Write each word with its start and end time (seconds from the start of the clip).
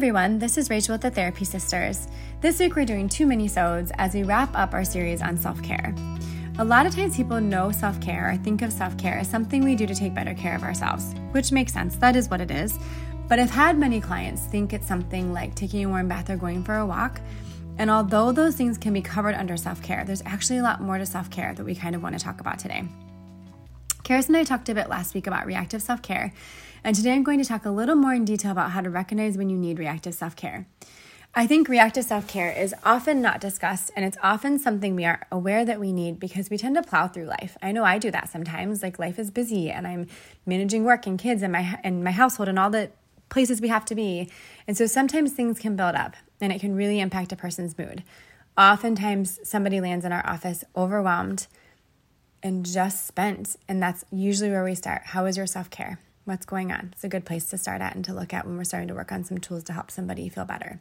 everyone, 0.00 0.38
this 0.38 0.56
is 0.56 0.70
Rachel 0.70 0.94
with 0.94 1.02
the 1.02 1.10
Therapy 1.10 1.44
Sisters. 1.44 2.08
This 2.40 2.58
week 2.58 2.74
we're 2.74 2.86
doing 2.86 3.06
two 3.06 3.26
mini-sodes 3.26 3.92
as 3.98 4.14
we 4.14 4.22
wrap 4.22 4.48
up 4.56 4.72
our 4.72 4.82
series 4.82 5.20
on 5.20 5.36
self-care. 5.36 5.94
A 6.58 6.64
lot 6.64 6.86
of 6.86 6.94
times 6.94 7.18
people 7.18 7.38
know 7.38 7.70
self-care 7.70 8.30
or 8.30 8.36
think 8.38 8.62
of 8.62 8.72
self-care 8.72 9.18
as 9.18 9.28
something 9.28 9.62
we 9.62 9.76
do 9.76 9.86
to 9.86 9.94
take 9.94 10.14
better 10.14 10.32
care 10.32 10.56
of 10.56 10.62
ourselves, 10.62 11.14
which 11.32 11.52
makes 11.52 11.74
sense, 11.74 11.96
that 11.96 12.16
is 12.16 12.30
what 12.30 12.40
it 12.40 12.50
is. 12.50 12.78
But 13.28 13.40
I've 13.40 13.50
had 13.50 13.76
many 13.76 14.00
clients 14.00 14.46
think 14.46 14.72
it's 14.72 14.88
something 14.88 15.34
like 15.34 15.54
taking 15.54 15.84
a 15.84 15.88
warm 15.90 16.08
bath 16.08 16.30
or 16.30 16.36
going 16.38 16.64
for 16.64 16.78
a 16.78 16.86
walk. 16.86 17.20
And 17.76 17.90
although 17.90 18.32
those 18.32 18.56
things 18.56 18.78
can 18.78 18.94
be 18.94 19.02
covered 19.02 19.34
under 19.34 19.58
self-care, 19.58 20.04
there's 20.06 20.22
actually 20.24 20.60
a 20.60 20.62
lot 20.62 20.80
more 20.80 20.96
to 20.96 21.04
self-care 21.04 21.52
that 21.52 21.64
we 21.66 21.74
kind 21.74 21.94
of 21.94 22.02
want 22.02 22.18
to 22.18 22.24
talk 22.24 22.40
about 22.40 22.58
today. 22.58 22.84
Charis 24.10 24.26
and 24.26 24.36
I 24.36 24.42
talked 24.42 24.68
a 24.68 24.74
bit 24.74 24.88
last 24.88 25.14
week 25.14 25.28
about 25.28 25.46
reactive 25.46 25.80
self 25.80 26.02
care, 26.02 26.32
and 26.82 26.96
today 26.96 27.12
I'm 27.12 27.22
going 27.22 27.38
to 27.38 27.44
talk 27.44 27.64
a 27.64 27.70
little 27.70 27.94
more 27.94 28.12
in 28.12 28.24
detail 28.24 28.50
about 28.50 28.72
how 28.72 28.80
to 28.80 28.90
recognize 28.90 29.38
when 29.38 29.48
you 29.48 29.56
need 29.56 29.78
reactive 29.78 30.14
self 30.14 30.34
care. 30.34 30.66
I 31.32 31.46
think 31.46 31.68
reactive 31.68 32.04
self 32.04 32.26
care 32.26 32.50
is 32.50 32.74
often 32.84 33.22
not 33.22 33.40
discussed, 33.40 33.92
and 33.94 34.04
it's 34.04 34.18
often 34.20 34.58
something 34.58 34.96
we 34.96 35.04
are 35.04 35.24
aware 35.30 35.64
that 35.64 35.78
we 35.78 35.92
need 35.92 36.18
because 36.18 36.50
we 36.50 36.58
tend 36.58 36.74
to 36.74 36.82
plow 36.82 37.06
through 37.06 37.26
life. 37.26 37.56
I 37.62 37.70
know 37.70 37.84
I 37.84 37.98
do 37.98 38.10
that 38.10 38.28
sometimes. 38.28 38.82
Like 38.82 38.98
life 38.98 39.16
is 39.16 39.30
busy, 39.30 39.70
and 39.70 39.86
I'm 39.86 40.08
managing 40.44 40.82
work 40.82 41.06
and 41.06 41.16
kids 41.16 41.40
and 41.40 41.52
my 41.52 41.78
and 41.84 42.02
my 42.02 42.10
household 42.10 42.48
and 42.48 42.58
all 42.58 42.70
the 42.70 42.90
places 43.28 43.60
we 43.60 43.68
have 43.68 43.84
to 43.84 43.94
be, 43.94 44.28
and 44.66 44.76
so 44.76 44.86
sometimes 44.86 45.34
things 45.34 45.60
can 45.60 45.76
build 45.76 45.94
up, 45.94 46.16
and 46.40 46.52
it 46.52 46.60
can 46.60 46.74
really 46.74 46.98
impact 46.98 47.30
a 47.30 47.36
person's 47.36 47.78
mood. 47.78 48.02
Oftentimes, 48.58 49.38
somebody 49.44 49.80
lands 49.80 50.04
in 50.04 50.10
our 50.10 50.26
office 50.26 50.64
overwhelmed 50.74 51.46
and 52.42 52.64
just 52.64 53.06
spent. 53.06 53.56
And 53.68 53.82
that's 53.82 54.04
usually 54.10 54.50
where 54.50 54.64
we 54.64 54.74
start. 54.74 55.02
How 55.06 55.26
is 55.26 55.36
your 55.36 55.46
self 55.46 55.70
care? 55.70 55.98
What's 56.24 56.46
going 56.46 56.70
on? 56.70 56.90
It's 56.92 57.04
a 57.04 57.08
good 57.08 57.24
place 57.24 57.46
to 57.50 57.58
start 57.58 57.80
at 57.80 57.94
and 57.94 58.04
to 58.04 58.14
look 58.14 58.32
at 58.32 58.46
when 58.46 58.56
we're 58.56 58.64
starting 58.64 58.88
to 58.88 58.94
work 58.94 59.10
on 59.10 59.24
some 59.24 59.38
tools 59.38 59.64
to 59.64 59.72
help 59.72 59.90
somebody 59.90 60.28
feel 60.28 60.44
better. 60.44 60.80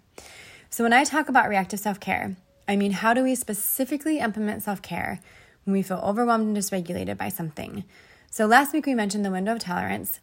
So, 0.70 0.84
when 0.84 0.94
I 0.94 1.04
talk 1.04 1.30
about 1.30 1.50
reactive 1.50 1.80
self 1.80 2.00
care, 2.00 2.36
I 2.68 2.76
mean, 2.76 2.92
how 2.92 3.14
do 3.14 3.24
we 3.24 3.36
specifically 3.36 4.20
implement 4.20 4.64
self 4.64 4.82
care 4.82 5.22
when 5.66 5.74
we 5.74 5.82
feel 5.82 6.02
overwhelmed 6.04 6.48
and 6.48 6.58
dysregulated 6.58 7.18
by 7.18 7.30
something? 7.30 7.84
So, 8.30 8.46
last 8.46 8.74
week 8.74 8.86
we 8.86 8.94
mentioned 8.94 9.26
the 9.26 9.32
window 9.32 9.54
of 9.54 9.60
tolerance. 9.60 10.20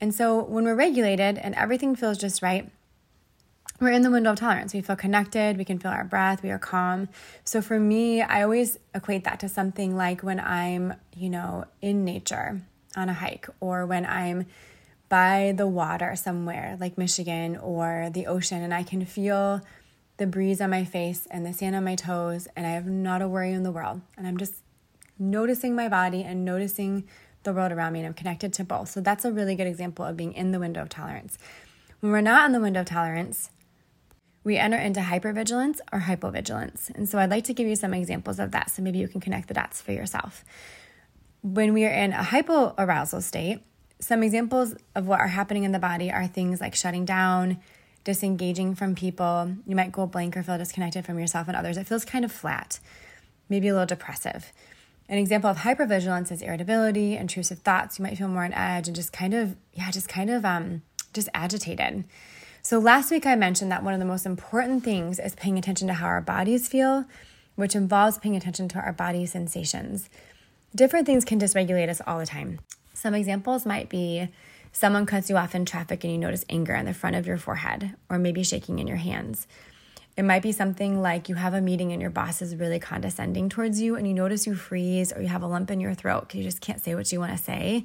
And 0.00 0.12
so, 0.14 0.42
when 0.42 0.64
we're 0.64 0.74
regulated 0.74 1.38
and 1.38 1.54
everything 1.54 1.94
feels 1.94 2.18
just 2.18 2.42
right, 2.42 2.70
we're 3.84 3.92
in 3.92 4.02
the 4.02 4.10
window 4.10 4.32
of 4.32 4.38
tolerance. 4.38 4.72
We 4.72 4.80
feel 4.80 4.96
connected, 4.96 5.58
we 5.58 5.64
can 5.64 5.78
feel 5.78 5.90
our 5.90 6.04
breath, 6.04 6.42
we 6.42 6.50
are 6.50 6.58
calm. 6.58 7.08
So 7.44 7.60
for 7.60 7.78
me, 7.78 8.22
I 8.22 8.42
always 8.42 8.78
equate 8.94 9.24
that 9.24 9.38
to 9.40 9.48
something 9.48 9.94
like 9.96 10.22
when 10.22 10.40
I'm, 10.40 10.94
you 11.14 11.28
know, 11.28 11.66
in 11.82 12.04
nature 12.04 12.62
on 12.96 13.08
a 13.08 13.12
hike 13.12 13.46
or 13.60 13.84
when 13.84 14.06
I'm 14.06 14.46
by 15.08 15.52
the 15.56 15.66
water 15.66 16.16
somewhere 16.16 16.76
like 16.80 16.96
Michigan 16.96 17.56
or 17.56 18.08
the 18.12 18.26
ocean 18.26 18.62
and 18.62 18.72
I 18.72 18.82
can 18.82 19.04
feel 19.04 19.60
the 20.16 20.26
breeze 20.26 20.60
on 20.60 20.70
my 20.70 20.84
face 20.84 21.28
and 21.30 21.44
the 21.44 21.52
sand 21.52 21.76
on 21.76 21.84
my 21.84 21.94
toes 21.94 22.48
and 22.56 22.66
I 22.66 22.70
have 22.70 22.86
not 22.86 23.20
a 23.20 23.28
worry 23.28 23.52
in 23.52 23.64
the 23.64 23.72
world. 23.72 24.00
And 24.16 24.26
I'm 24.26 24.38
just 24.38 24.54
noticing 25.18 25.76
my 25.76 25.88
body 25.88 26.22
and 26.22 26.44
noticing 26.44 27.04
the 27.42 27.52
world 27.52 27.70
around 27.70 27.92
me 27.92 28.00
and 28.00 28.06
I'm 28.06 28.14
connected 28.14 28.52
to 28.54 28.64
both. 28.64 28.88
So 28.88 29.00
that's 29.00 29.24
a 29.24 29.32
really 29.32 29.54
good 29.54 29.66
example 29.66 30.04
of 30.04 30.16
being 30.16 30.32
in 30.32 30.52
the 30.52 30.58
window 30.58 30.80
of 30.80 30.88
tolerance. 30.88 31.36
When 32.00 32.12
we're 32.12 32.20
not 32.20 32.46
in 32.46 32.52
the 32.52 32.60
window 32.60 32.80
of 32.80 32.86
tolerance, 32.86 33.50
we 34.44 34.58
enter 34.58 34.76
into 34.76 35.00
hypervigilance 35.00 35.80
or 35.90 36.00
hypovigilance. 36.00 36.90
And 36.94 37.08
so 37.08 37.18
I'd 37.18 37.30
like 37.30 37.44
to 37.44 37.54
give 37.54 37.66
you 37.66 37.76
some 37.76 37.94
examples 37.94 38.38
of 38.38 38.50
that 38.52 38.70
so 38.70 38.82
maybe 38.82 38.98
you 38.98 39.08
can 39.08 39.20
connect 39.20 39.48
the 39.48 39.54
dots 39.54 39.80
for 39.80 39.92
yourself. 39.92 40.44
When 41.42 41.72
we 41.72 41.84
are 41.86 41.92
in 41.92 42.12
a 42.12 42.22
hypoarousal 42.22 43.22
state, 43.22 43.60
some 44.00 44.22
examples 44.22 44.74
of 44.94 45.06
what 45.06 45.20
are 45.20 45.28
happening 45.28 45.64
in 45.64 45.72
the 45.72 45.78
body 45.78 46.10
are 46.12 46.26
things 46.26 46.60
like 46.60 46.74
shutting 46.74 47.06
down, 47.06 47.58
disengaging 48.04 48.74
from 48.74 48.94
people. 48.94 49.56
You 49.66 49.74
might 49.74 49.92
go 49.92 50.06
blank 50.06 50.36
or 50.36 50.42
feel 50.42 50.58
disconnected 50.58 51.06
from 51.06 51.18
yourself 51.18 51.48
and 51.48 51.56
others. 51.56 51.78
It 51.78 51.86
feels 51.86 52.04
kind 52.04 52.24
of 52.24 52.30
flat, 52.30 52.80
maybe 53.48 53.68
a 53.68 53.72
little 53.72 53.86
depressive. 53.86 54.52
An 55.08 55.18
example 55.18 55.50
of 55.50 55.58
hypervigilance 55.58 56.32
is 56.32 56.42
irritability, 56.42 57.16
intrusive 57.16 57.60
thoughts. 57.60 57.98
You 57.98 58.02
might 58.02 58.16
feel 58.16 58.28
more 58.28 58.44
on 58.44 58.52
edge 58.52 58.88
and 58.88 58.96
just 58.96 59.12
kind 59.12 59.34
of, 59.34 59.56
yeah, 59.72 59.90
just 59.90 60.08
kind 60.08 60.30
of 60.30 60.44
um, 60.44 60.82
just 61.12 61.28
agitated. 61.34 62.04
So, 62.66 62.78
last 62.78 63.10
week 63.10 63.26
I 63.26 63.34
mentioned 63.34 63.70
that 63.72 63.84
one 63.84 63.92
of 63.92 64.00
the 64.00 64.06
most 64.06 64.24
important 64.24 64.84
things 64.84 65.18
is 65.18 65.34
paying 65.34 65.58
attention 65.58 65.86
to 65.88 65.92
how 65.92 66.06
our 66.06 66.22
bodies 66.22 66.66
feel, 66.66 67.04
which 67.56 67.76
involves 67.76 68.16
paying 68.16 68.36
attention 68.36 68.68
to 68.68 68.78
our 68.78 68.90
body 68.90 69.26
sensations. 69.26 70.08
Different 70.74 71.04
things 71.04 71.26
can 71.26 71.38
dysregulate 71.38 71.90
us 71.90 72.00
all 72.06 72.18
the 72.18 72.24
time. 72.24 72.60
Some 72.94 73.12
examples 73.12 73.66
might 73.66 73.90
be 73.90 74.30
someone 74.72 75.04
cuts 75.04 75.28
you 75.28 75.36
off 75.36 75.54
in 75.54 75.66
traffic 75.66 76.04
and 76.04 76.12
you 76.14 76.18
notice 76.18 76.46
anger 76.48 76.74
on 76.74 76.86
the 76.86 76.94
front 76.94 77.16
of 77.16 77.26
your 77.26 77.36
forehead, 77.36 77.96
or 78.08 78.18
maybe 78.18 78.42
shaking 78.42 78.78
in 78.78 78.88
your 78.88 78.96
hands. 78.96 79.46
It 80.16 80.22
might 80.22 80.42
be 80.42 80.52
something 80.52 81.02
like 81.02 81.28
you 81.28 81.34
have 81.34 81.52
a 81.52 81.60
meeting 81.60 81.92
and 81.92 82.00
your 82.00 82.10
boss 82.10 82.40
is 82.40 82.56
really 82.56 82.78
condescending 82.78 83.50
towards 83.50 83.78
you 83.78 83.94
and 83.94 84.08
you 84.08 84.14
notice 84.14 84.46
you 84.46 84.54
freeze 84.54 85.12
or 85.12 85.20
you 85.20 85.28
have 85.28 85.42
a 85.42 85.46
lump 85.46 85.70
in 85.70 85.80
your 85.80 85.92
throat 85.92 86.22
because 86.22 86.38
you 86.38 86.44
just 86.44 86.62
can't 86.62 86.82
say 86.82 86.94
what 86.94 87.12
you 87.12 87.20
want 87.20 87.32
to 87.32 87.44
say. 87.44 87.84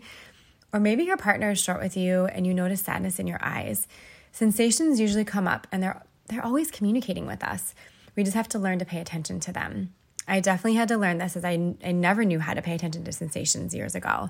Or 0.72 0.80
maybe 0.80 1.04
your 1.04 1.18
partner 1.18 1.52
is 1.52 1.60
short 1.60 1.82
with 1.82 1.98
you 1.98 2.28
and 2.28 2.48
you 2.48 2.54
notice 2.54 2.80
sadness 2.80 3.20
in 3.20 3.28
your 3.28 3.40
eyes. 3.42 3.86
Sensations 4.32 5.00
usually 5.00 5.26
come 5.26 5.48
up 5.48 5.68
and 5.72 5.82
they're 5.82 6.04
they're 6.30 6.46
always 6.46 6.72
communicating 6.72 7.26
with 7.26 7.44
us. 7.44 7.74
We 8.16 8.24
just 8.24 8.36
have 8.36 8.48
to 8.50 8.60
learn 8.60 8.80
to 8.80 8.86
pay 8.86 9.00
attention 9.00 9.40
to 9.42 9.52
them. 9.52 9.94
I 10.28 10.40
definitely 10.40 10.76
had 10.76 10.88
to 10.90 10.98
learn 10.98 11.18
this 11.18 11.36
as 11.36 11.44
I, 11.44 11.76
I 11.84 11.92
never 11.92 12.24
knew 12.24 12.40
how 12.40 12.54
to 12.54 12.62
pay 12.62 12.76
attention 12.76 13.04
to 13.04 13.12
sensations 13.12 13.74
years 13.74 13.96
ago. 13.96 14.30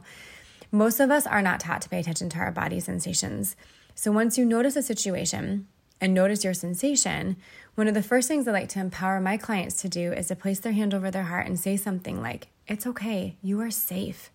Most 0.72 1.00
of 1.00 1.12
us 1.12 1.28
are 1.28 1.42
not 1.42 1.60
taught 1.60 1.82
to 1.82 1.90
pay 1.90 2.00
attention 2.00 2.30
to 2.30 2.40
our 2.40 2.52
body 2.52 2.80
sensations. 2.80 3.56
So 3.96 4.12
once 4.12 4.38
you 4.38 4.46
notice 4.46 4.78
a 4.78 4.82
situation 4.82 5.68
and 6.00 6.14
notice 6.14 6.44
your 6.44 6.54
sensation, 6.54 7.36
one 7.76 7.90
of 7.90 7.94
the 7.94 8.04
first 8.04 8.30
things 8.30 8.48
I 8.48 8.52
like 8.52 8.70
to 8.70 8.80
empower 8.80 9.20
my 9.20 9.36
clients 9.36 9.81
to 9.81 9.90
do 9.90 10.14
is 10.14 10.28
to 10.28 10.36
place 10.36 10.60
their 10.60 10.72
hand 10.72 10.94
over 10.94 11.12
their 11.12 11.24
heart 11.24 11.48
and 11.48 11.60
say 11.60 11.76
something 11.76 12.22
like, 12.22 12.48
It's 12.68 12.88
okay, 12.88 13.36
you 13.42 13.60
are 13.60 13.72
safe. 13.72 14.31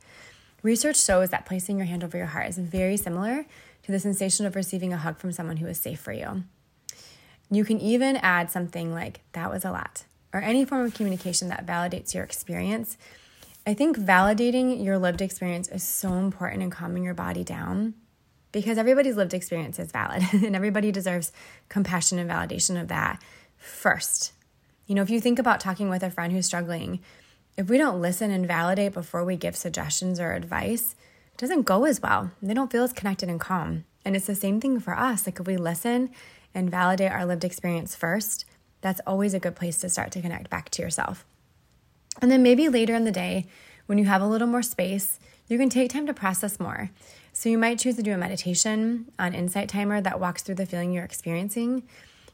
Research 0.62 1.02
shows 1.02 1.30
that 1.30 1.46
placing 1.46 1.78
your 1.78 1.86
hand 1.86 2.04
over 2.04 2.16
your 2.16 2.26
heart 2.26 2.48
is 2.48 2.58
very 2.58 2.96
similar 2.96 3.46
to 3.84 3.92
the 3.92 4.00
sensation 4.00 4.46
of 4.46 4.56
receiving 4.56 4.92
a 4.92 4.98
hug 4.98 5.18
from 5.18 5.32
someone 5.32 5.58
who 5.58 5.66
is 5.66 5.78
safe 5.78 6.00
for 6.00 6.12
you. 6.12 6.44
You 7.50 7.64
can 7.64 7.78
even 7.80 8.16
add 8.16 8.50
something 8.50 8.92
like, 8.92 9.20
that 9.32 9.50
was 9.50 9.64
a 9.64 9.70
lot, 9.70 10.04
or 10.32 10.40
any 10.40 10.64
form 10.64 10.86
of 10.86 10.94
communication 10.94 11.48
that 11.48 11.66
validates 11.66 12.14
your 12.14 12.24
experience. 12.24 12.96
I 13.66 13.74
think 13.74 13.98
validating 13.98 14.82
your 14.82 14.98
lived 14.98 15.20
experience 15.20 15.68
is 15.68 15.82
so 15.82 16.14
important 16.14 16.62
in 16.62 16.70
calming 16.70 17.04
your 17.04 17.14
body 17.14 17.44
down 17.44 17.94
because 18.52 18.78
everybody's 18.78 19.16
lived 19.16 19.34
experience 19.34 19.78
is 19.78 19.92
valid 19.92 20.22
and 20.32 20.56
everybody 20.56 20.90
deserves 20.90 21.32
compassion 21.68 22.18
and 22.18 22.30
validation 22.30 22.80
of 22.80 22.88
that 22.88 23.22
first. 23.56 24.32
You 24.86 24.94
know, 24.94 25.02
if 25.02 25.10
you 25.10 25.20
think 25.20 25.38
about 25.38 25.60
talking 25.60 25.88
with 25.88 26.02
a 26.02 26.10
friend 26.10 26.32
who's 26.32 26.46
struggling, 26.46 27.00
if 27.56 27.68
we 27.68 27.78
don't 27.78 28.00
listen 28.00 28.30
and 28.30 28.46
validate 28.46 28.94
before 28.94 29.24
we 29.24 29.36
give 29.36 29.56
suggestions 29.56 30.18
or 30.18 30.32
advice, 30.32 30.94
doesn't 31.36 31.62
go 31.62 31.84
as 31.84 32.00
well. 32.00 32.30
They 32.42 32.54
don't 32.54 32.70
feel 32.70 32.84
as 32.84 32.92
connected 32.92 33.28
and 33.28 33.40
calm. 33.40 33.84
And 34.04 34.14
it's 34.14 34.26
the 34.26 34.34
same 34.34 34.60
thing 34.60 34.80
for 34.80 34.96
us. 34.96 35.26
Like 35.26 35.40
if 35.40 35.46
we 35.46 35.56
listen 35.56 36.10
and 36.54 36.70
validate 36.70 37.12
our 37.12 37.26
lived 37.26 37.44
experience 37.44 37.96
first, 37.96 38.44
that's 38.80 39.00
always 39.06 39.34
a 39.34 39.40
good 39.40 39.56
place 39.56 39.78
to 39.78 39.88
start 39.88 40.12
to 40.12 40.20
connect 40.20 40.50
back 40.50 40.68
to 40.70 40.82
yourself. 40.82 41.24
And 42.20 42.30
then 42.30 42.42
maybe 42.42 42.68
later 42.68 42.94
in 42.94 43.04
the 43.04 43.10
day, 43.10 43.46
when 43.86 43.98
you 43.98 44.04
have 44.04 44.22
a 44.22 44.26
little 44.26 44.46
more 44.46 44.62
space, 44.62 45.18
you 45.48 45.58
can 45.58 45.68
take 45.68 45.90
time 45.90 46.06
to 46.06 46.14
process 46.14 46.60
more. 46.60 46.90
So 47.32 47.48
you 47.48 47.58
might 47.58 47.78
choose 47.78 47.96
to 47.96 48.02
do 48.02 48.12
a 48.12 48.18
meditation 48.18 49.06
on 49.18 49.34
Insight 49.34 49.68
Timer 49.68 50.00
that 50.00 50.20
walks 50.20 50.42
through 50.42 50.54
the 50.54 50.66
feeling 50.66 50.92
you're 50.92 51.04
experiencing. 51.04 51.82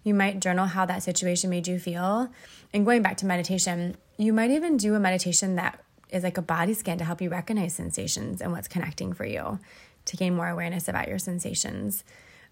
You 0.04 0.14
might 0.14 0.40
journal 0.40 0.66
how 0.66 0.86
that 0.86 1.02
situation 1.02 1.50
made 1.50 1.66
you 1.66 1.78
feel. 1.78 2.30
And 2.72 2.84
going 2.84 3.02
back 3.02 3.16
to 3.18 3.26
meditation, 3.26 3.96
you 4.16 4.32
might 4.32 4.50
even 4.50 4.76
do 4.76 4.94
a 4.94 5.00
meditation 5.00 5.56
that 5.56 5.82
is 6.12 6.22
like 6.22 6.38
a 6.38 6.42
body 6.42 6.74
scan 6.74 6.98
to 6.98 7.04
help 7.04 7.20
you 7.20 7.30
recognize 7.30 7.74
sensations 7.74 8.40
and 8.40 8.52
what's 8.52 8.68
connecting 8.68 9.12
for 9.12 9.24
you 9.24 9.58
to 10.06 10.16
gain 10.16 10.34
more 10.34 10.48
awareness 10.48 10.88
about 10.88 11.08
your 11.08 11.18
sensations. 11.18 12.04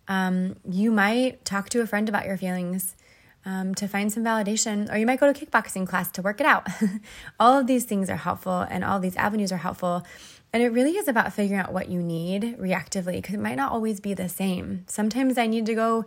Um, 0.07 0.57
you 0.69 0.91
might 0.91 1.45
talk 1.45 1.69
to 1.71 1.81
a 1.81 1.87
friend 1.87 2.09
about 2.09 2.27
your 2.27 2.37
feelings 2.37 2.97
um, 3.45 3.75
to 3.77 3.89
find 3.89 4.13
some 4.13 4.25
validation, 4.25 4.93
or 4.93 4.97
you 4.97 5.07
might 5.07 5.21
go 5.21 5.33
to 5.33 5.47
kickboxing 5.47 5.87
class 5.87 6.11
to 6.13 6.23
work 6.23 6.41
it 6.41 6.47
out. 6.47 6.67
all 7.41 7.59
of 7.59 7.67
these 7.67 7.85
things 7.85 8.11
are 8.11 8.17
helpful, 8.17 8.61
and 8.69 8.85
all 8.85 9.01
these 9.01 9.17
avenues 9.17 9.53
are 9.53 9.59
helpful. 9.59 10.05
And 10.53 10.63
it 10.63 10.69
really 10.69 10.97
is 10.97 11.09
about 11.09 11.33
figuring 11.33 11.61
out 11.61 11.73
what 11.73 11.89
you 11.89 12.03
need 12.03 12.57
reactively 12.59 13.15
because 13.15 13.35
it 13.35 13.41
might 13.41 13.57
not 13.57 13.71
always 13.71 14.01
be 14.01 14.15
the 14.15 14.29
same. 14.29 14.85
Sometimes 14.87 15.37
I 15.37 15.47
need 15.47 15.67
to 15.67 15.75
go, 15.75 16.05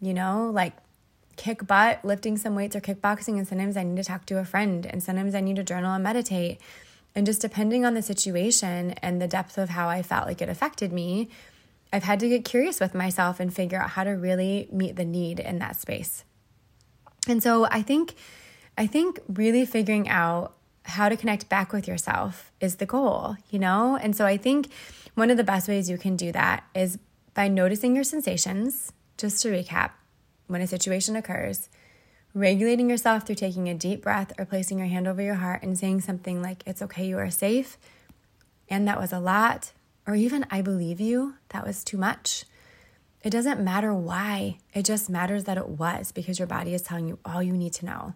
you 0.00 0.14
know, 0.14 0.50
like 0.52 0.72
kick 1.36 1.66
butt 1.66 2.04
lifting 2.04 2.36
some 2.36 2.54
weights 2.54 2.76
or 2.76 2.80
kickboxing, 2.80 3.38
and 3.38 3.46
sometimes 3.46 3.76
I 3.76 3.82
need 3.82 3.96
to 3.96 4.04
talk 4.04 4.26
to 4.26 4.38
a 4.38 4.44
friend, 4.44 4.86
and 4.86 5.02
sometimes 5.02 5.34
I 5.34 5.40
need 5.40 5.56
to 5.56 5.64
journal 5.64 5.94
and 5.94 6.02
meditate. 6.02 6.60
And 7.14 7.26
just 7.26 7.40
depending 7.40 7.84
on 7.84 7.94
the 7.94 8.02
situation 8.02 8.92
and 9.02 9.22
the 9.22 9.28
depth 9.28 9.56
of 9.56 9.70
how 9.70 9.88
I 9.88 10.02
felt 10.02 10.26
like 10.26 10.42
it 10.42 10.48
affected 10.48 10.92
me, 10.92 11.28
I've 11.92 12.02
had 12.02 12.18
to 12.20 12.28
get 12.28 12.44
curious 12.44 12.80
with 12.80 12.94
myself 12.94 13.38
and 13.38 13.54
figure 13.54 13.80
out 13.80 13.90
how 13.90 14.02
to 14.02 14.10
really 14.10 14.68
meet 14.72 14.96
the 14.96 15.04
need 15.04 15.38
in 15.38 15.60
that 15.60 15.76
space. 15.76 16.24
And 17.28 17.42
so 17.42 17.66
I 17.70 17.82
think 17.82 18.14
I 18.76 18.86
think 18.86 19.20
really 19.28 19.64
figuring 19.64 20.08
out 20.08 20.54
how 20.82 21.08
to 21.08 21.16
connect 21.16 21.48
back 21.48 21.72
with 21.72 21.86
yourself 21.86 22.50
is 22.60 22.76
the 22.76 22.86
goal, 22.86 23.36
you 23.50 23.58
know? 23.58 23.96
And 23.96 24.14
so 24.16 24.26
I 24.26 24.36
think 24.36 24.68
one 25.14 25.30
of 25.30 25.36
the 25.36 25.44
best 25.44 25.68
ways 25.68 25.88
you 25.88 25.96
can 25.96 26.16
do 26.16 26.32
that 26.32 26.64
is 26.74 26.98
by 27.32 27.48
noticing 27.48 27.94
your 27.94 28.04
sensations, 28.04 28.92
just 29.16 29.40
to 29.42 29.48
recap. 29.48 29.90
When 30.46 30.60
a 30.60 30.66
situation 30.66 31.16
occurs, 31.16 31.68
regulating 32.34 32.90
yourself 32.90 33.24
through 33.24 33.36
taking 33.36 33.68
a 33.68 33.74
deep 33.74 34.02
breath 34.02 34.32
or 34.38 34.44
placing 34.44 34.78
your 34.78 34.88
hand 34.88 35.06
over 35.06 35.22
your 35.22 35.36
heart 35.36 35.62
and 35.62 35.78
saying 35.78 36.00
something 36.00 36.42
like, 36.42 36.62
It's 36.66 36.82
okay, 36.82 37.06
you 37.06 37.18
are 37.18 37.30
safe, 37.30 37.78
and 38.68 38.86
that 38.88 39.00
was 39.00 39.12
a 39.12 39.20
lot, 39.20 39.72
or 40.06 40.14
even, 40.14 40.46
I 40.50 40.62
believe 40.62 41.00
you, 41.00 41.34
that 41.50 41.66
was 41.66 41.84
too 41.84 41.96
much. 41.96 42.44
It 43.22 43.30
doesn't 43.30 43.60
matter 43.60 43.94
why, 43.94 44.58
it 44.74 44.84
just 44.84 45.08
matters 45.08 45.44
that 45.44 45.56
it 45.56 45.68
was 45.68 46.12
because 46.12 46.38
your 46.38 46.48
body 46.48 46.74
is 46.74 46.82
telling 46.82 47.08
you 47.08 47.18
all 47.24 47.42
you 47.42 47.54
need 47.54 47.72
to 47.74 47.86
know. 47.86 48.14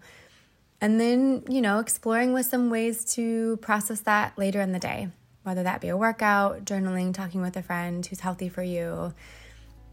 And 0.81 1.01
then, 1.01 1.45
you 1.49 1.61
know, 1.61 1.79
exploring 1.79 2.33
with 2.33 2.47
some 2.47 2.71
ways 2.71 3.05
to 3.15 3.57
process 3.59 4.01
that 4.01 4.37
later 4.39 4.61
in 4.61 4.73
the 4.73 4.79
day, 4.79 5.09
whether 5.43 5.63
that 5.63 5.81
be 5.81 5.89
a 5.89 5.97
workout, 5.97 6.65
journaling, 6.65 7.15
talking 7.15 7.41
with 7.41 7.57
a 7.57 7.63
friend 7.63 8.05
who's 8.05 8.21
healthy 8.21 8.49
for 8.49 8.63
you, 8.63 9.15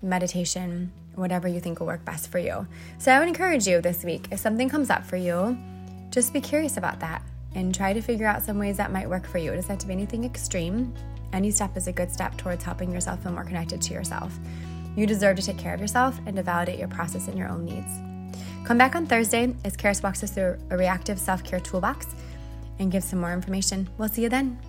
meditation, 0.01 0.91
whatever 1.15 1.47
you 1.47 1.59
think 1.59 1.79
will 1.79 1.87
work 1.87 2.05
best 2.05 2.29
for 2.29 2.39
you. 2.39 2.67
So 2.97 3.11
I 3.11 3.19
would 3.19 3.27
encourage 3.27 3.67
you 3.67 3.81
this 3.81 4.03
week, 4.03 4.27
if 4.31 4.39
something 4.39 4.69
comes 4.69 4.89
up 4.89 5.05
for 5.05 5.17
you, 5.17 5.57
just 6.09 6.33
be 6.33 6.41
curious 6.41 6.77
about 6.77 6.99
that 6.99 7.21
and 7.55 7.73
try 7.73 7.93
to 7.93 8.01
figure 8.01 8.27
out 8.27 8.43
some 8.43 8.59
ways 8.59 8.77
that 8.77 8.91
might 8.91 9.09
work 9.09 9.25
for 9.25 9.37
you. 9.37 9.51
It 9.51 9.55
doesn't 9.55 9.69
have 9.69 9.79
to 9.79 9.87
be 9.87 9.93
anything 9.93 10.23
extreme. 10.23 10.93
Any 11.33 11.51
step 11.51 11.75
is 11.75 11.87
a 11.87 11.91
good 11.91 12.11
step 12.11 12.37
towards 12.37 12.63
helping 12.63 12.91
yourself 12.91 13.23
feel 13.23 13.31
more 13.31 13.43
connected 13.43 13.81
to 13.81 13.93
yourself. 13.93 14.37
You 14.95 15.05
deserve 15.05 15.37
to 15.37 15.41
take 15.41 15.57
care 15.57 15.73
of 15.73 15.81
yourself 15.81 16.19
and 16.25 16.35
to 16.35 16.43
validate 16.43 16.79
your 16.79 16.87
process 16.87 17.27
and 17.27 17.37
your 17.37 17.49
own 17.49 17.65
needs. 17.65 18.37
Come 18.65 18.77
back 18.77 18.95
on 18.95 19.05
Thursday 19.05 19.53
as 19.63 19.75
Charis 19.75 20.01
walks 20.01 20.23
us 20.23 20.31
through 20.31 20.57
a 20.69 20.77
reactive 20.77 21.19
self 21.19 21.43
care 21.43 21.59
toolbox 21.59 22.07
and 22.79 22.91
gives 22.91 23.05
some 23.05 23.19
more 23.19 23.33
information. 23.33 23.89
We'll 23.97 24.09
see 24.09 24.23
you 24.23 24.29
then. 24.29 24.59